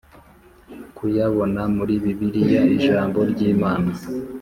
kuyabona 0.97 1.61
muri 1.75 1.93
bibiliya 2.03 2.61
ijambo 2.75 3.19
ryimana 3.31 3.91